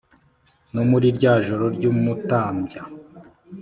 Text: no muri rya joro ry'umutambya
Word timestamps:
no 0.73 0.83
muri 0.89 1.07
rya 1.17 1.33
joro 1.45 1.65
ry'umutambya 1.75 2.81